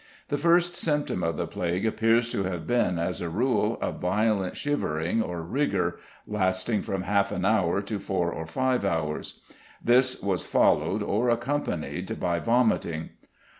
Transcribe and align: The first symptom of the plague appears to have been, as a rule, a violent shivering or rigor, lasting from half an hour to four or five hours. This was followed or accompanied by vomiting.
The 0.29 0.37
first 0.39 0.75
symptom 0.75 1.21
of 1.23 1.37
the 1.37 1.45
plague 1.45 1.85
appears 1.85 2.31
to 2.31 2.41
have 2.45 2.65
been, 2.65 2.97
as 2.97 3.21
a 3.21 3.29
rule, 3.29 3.77
a 3.83 3.91
violent 3.91 4.57
shivering 4.57 5.21
or 5.21 5.43
rigor, 5.43 5.99
lasting 6.25 6.81
from 6.81 7.03
half 7.03 7.31
an 7.31 7.45
hour 7.45 7.83
to 7.83 7.99
four 7.99 8.31
or 8.31 8.47
five 8.47 8.83
hours. 8.83 9.41
This 9.79 10.19
was 10.19 10.43
followed 10.43 11.03
or 11.03 11.29
accompanied 11.29 12.19
by 12.19 12.39
vomiting. 12.39 13.09